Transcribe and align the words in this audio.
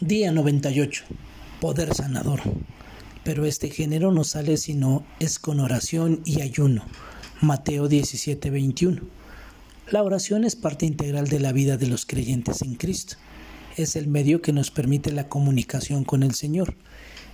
Día 0.00 0.32
98. 0.32 1.04
Poder 1.60 1.94
sanador. 1.94 2.40
Pero 3.22 3.44
este 3.44 3.68
género 3.68 4.12
no 4.12 4.24
sale 4.24 4.56
sino 4.56 5.04
es 5.18 5.38
con 5.38 5.60
oración 5.60 6.22
y 6.24 6.40
ayuno. 6.40 6.86
Mateo 7.42 7.86
17, 7.86 8.48
21. 8.48 9.02
La 9.90 10.02
oración 10.02 10.44
es 10.44 10.56
parte 10.56 10.86
integral 10.86 11.28
de 11.28 11.38
la 11.38 11.52
vida 11.52 11.76
de 11.76 11.86
los 11.86 12.06
creyentes 12.06 12.62
en 12.62 12.76
Cristo. 12.76 13.16
Es 13.76 13.94
el 13.94 14.06
medio 14.06 14.40
que 14.40 14.54
nos 14.54 14.70
permite 14.70 15.12
la 15.12 15.28
comunicación 15.28 16.04
con 16.04 16.22
el 16.22 16.34
Señor. 16.34 16.76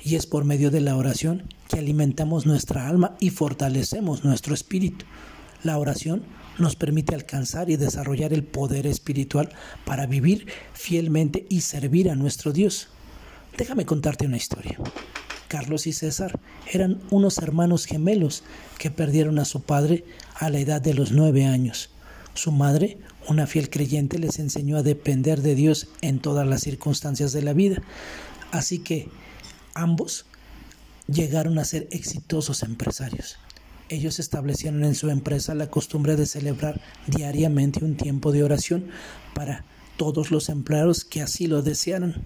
Y 0.00 0.14
es 0.14 0.26
por 0.26 0.44
medio 0.44 0.70
de 0.70 0.82
la 0.82 0.96
oración 0.96 1.42
que 1.68 1.80
alimentamos 1.80 2.46
nuestra 2.46 2.86
alma 2.86 3.16
y 3.18 3.30
fortalecemos 3.30 4.22
nuestro 4.22 4.54
espíritu. 4.54 5.04
La 5.64 5.78
oración 5.78 6.22
nos 6.58 6.76
permite 6.76 7.14
alcanzar 7.14 7.70
y 7.70 7.76
desarrollar 7.76 8.32
el 8.32 8.44
poder 8.44 8.86
espiritual 8.86 9.50
para 9.84 10.06
vivir 10.06 10.46
fielmente 10.74 11.46
y 11.48 11.62
servir 11.62 12.10
a 12.10 12.14
nuestro 12.14 12.52
Dios. 12.52 12.88
Déjame 13.56 13.86
contarte 13.86 14.26
una 14.26 14.36
historia. 14.36 14.78
Carlos 15.48 15.86
y 15.86 15.92
César 15.92 16.40
eran 16.72 17.00
unos 17.10 17.38
hermanos 17.38 17.84
gemelos 17.84 18.42
que 18.78 18.90
perdieron 18.90 19.38
a 19.38 19.44
su 19.44 19.62
padre 19.62 20.04
a 20.34 20.48
la 20.48 20.58
edad 20.58 20.80
de 20.80 20.94
los 20.94 21.12
nueve 21.12 21.44
años. 21.44 21.90
Su 22.34 22.52
madre, 22.52 22.96
una 23.28 23.46
fiel 23.46 23.68
creyente, 23.68 24.18
les 24.18 24.38
enseñó 24.38 24.78
a 24.78 24.82
depender 24.82 25.42
de 25.42 25.54
Dios 25.54 25.88
en 26.00 26.20
todas 26.20 26.46
las 26.46 26.62
circunstancias 26.62 27.32
de 27.32 27.42
la 27.42 27.52
vida. 27.52 27.82
Así 28.50 28.78
que 28.78 29.10
ambos 29.74 30.24
llegaron 31.06 31.58
a 31.58 31.64
ser 31.64 31.86
exitosos 31.90 32.62
empresarios 32.62 33.38
ellos 33.92 34.18
establecieron 34.18 34.84
en 34.84 34.94
su 34.94 35.10
empresa 35.10 35.54
la 35.54 35.68
costumbre 35.70 36.16
de 36.16 36.26
celebrar 36.26 36.80
diariamente 37.06 37.84
un 37.84 37.96
tiempo 37.96 38.32
de 38.32 38.42
oración 38.42 38.86
para 39.34 39.64
todos 39.96 40.30
los 40.30 40.48
empleados 40.48 41.04
que 41.04 41.20
así 41.20 41.46
lo 41.46 41.62
desearan. 41.62 42.24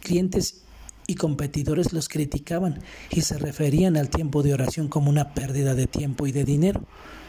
Clientes 0.00 0.62
y 1.06 1.14
competidores 1.14 1.92
los 1.92 2.08
criticaban 2.08 2.80
y 3.10 3.22
se 3.22 3.38
referían 3.38 3.96
al 3.96 4.10
tiempo 4.10 4.42
de 4.42 4.52
oración 4.52 4.88
como 4.88 5.08
una 5.08 5.34
pérdida 5.34 5.74
de 5.74 5.86
tiempo 5.86 6.26
y 6.26 6.32
de 6.32 6.44
dinero, 6.44 6.84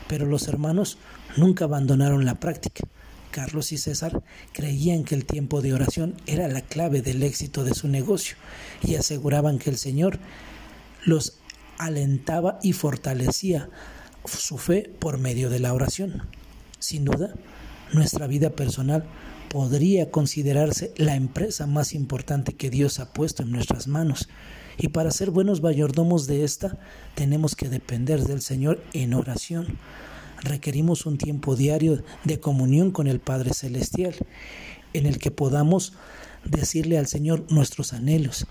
pero 0.07 0.25
los 0.25 0.47
hermanos 0.47 0.97
nunca 1.37 1.65
abandonaron 1.65 2.25
la 2.25 2.39
práctica. 2.39 2.83
Carlos 3.31 3.71
y 3.71 3.77
César 3.77 4.23
creían 4.51 5.03
que 5.03 5.13
el 5.13 5.25
tiempo 5.25 5.61
de 5.61 5.73
oración 5.73 6.15
era 6.25 6.47
la 6.47 6.61
clave 6.61 7.03
del 7.03 7.21
éxito 7.21 7.63
de 7.63 7.75
su 7.75 7.87
negocio 7.87 8.35
y 8.81 8.95
aseguraban 8.95 9.59
que 9.59 9.69
el 9.69 9.77
Señor 9.77 10.19
los 11.05 11.37
alentaba 11.79 12.59
y 12.61 12.73
fortalecía 12.73 13.69
su 14.25 14.59
fe 14.59 14.91
por 14.99 15.17
medio 15.17 15.49
de 15.49 15.59
la 15.59 15.73
oración. 15.73 16.27
Sin 16.77 17.05
duda, 17.05 17.33
nuestra 17.91 18.27
vida 18.27 18.51
personal 18.51 19.05
podría 19.49 20.11
considerarse 20.11 20.93
la 20.97 21.15
empresa 21.15 21.65
más 21.65 21.93
importante 21.93 22.53
que 22.53 22.69
Dios 22.69 22.99
ha 22.99 23.11
puesto 23.11 23.43
en 23.43 23.51
nuestras 23.51 23.87
manos. 23.87 24.29
Y 24.77 24.89
para 24.89 25.11
ser 25.11 25.31
buenos 25.31 25.61
mayordomos 25.61 26.27
de 26.27 26.43
esta, 26.43 26.77
tenemos 27.15 27.55
que 27.55 27.67
depender 27.67 28.23
del 28.23 28.41
Señor 28.41 28.81
en 28.93 29.13
oración. 29.13 29.77
Requerimos 30.41 31.05
un 31.05 31.17
tiempo 31.17 31.55
diario 31.55 32.03
de 32.23 32.39
comunión 32.39 32.91
con 32.91 33.07
el 33.07 33.19
Padre 33.19 33.53
Celestial, 33.53 34.15
en 34.93 35.05
el 35.05 35.17
que 35.17 35.31
podamos 35.31 35.93
decirle 36.45 36.97
al 36.97 37.07
Señor 37.07 37.45
nuestros 37.49 37.91
anhelos, 37.91 38.47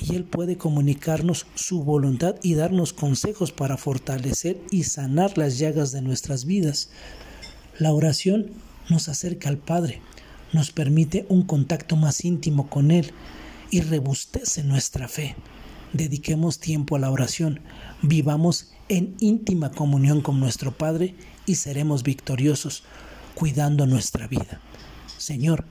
y 0.00 0.14
Él 0.14 0.24
puede 0.24 0.56
comunicarnos 0.56 1.46
su 1.54 1.82
voluntad 1.82 2.36
y 2.42 2.54
darnos 2.54 2.92
consejos 2.92 3.52
para 3.52 3.76
fortalecer 3.76 4.60
y 4.70 4.84
sanar 4.84 5.36
las 5.36 5.58
llagas 5.58 5.92
de 5.92 6.02
nuestras 6.02 6.44
vidas. 6.44 6.90
La 7.78 7.92
oración 7.92 8.50
nos 8.88 9.08
acerca 9.08 9.48
al 9.48 9.58
Padre, 9.58 10.00
nos 10.52 10.70
permite 10.70 11.26
un 11.28 11.42
contacto 11.42 11.96
más 11.96 12.24
íntimo 12.24 12.68
con 12.68 12.90
Él 12.90 13.12
y 13.70 13.80
rebustece 13.80 14.62
nuestra 14.62 15.08
fe. 15.08 15.36
Dediquemos 15.92 16.58
tiempo 16.58 16.96
a 16.96 16.98
la 16.98 17.10
oración, 17.10 17.60
vivamos 18.02 18.72
en 18.88 19.14
íntima 19.20 19.70
comunión 19.70 20.20
con 20.20 20.40
nuestro 20.40 20.72
Padre 20.76 21.14
y 21.46 21.56
seremos 21.56 22.02
victoriosos, 22.02 22.84
cuidando 23.34 23.86
nuestra 23.86 24.26
vida. 24.26 24.60
Señor, 25.16 25.64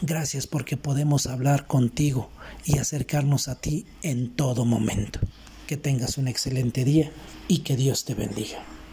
Gracias 0.00 0.46
porque 0.46 0.76
podemos 0.76 1.26
hablar 1.26 1.66
contigo 1.66 2.30
y 2.64 2.78
acercarnos 2.78 3.48
a 3.48 3.60
ti 3.60 3.86
en 4.02 4.30
todo 4.30 4.64
momento. 4.64 5.18
Que 5.66 5.76
tengas 5.76 6.18
un 6.18 6.28
excelente 6.28 6.84
día 6.84 7.10
y 7.48 7.58
que 7.58 7.76
Dios 7.76 8.04
te 8.04 8.14
bendiga. 8.14 8.77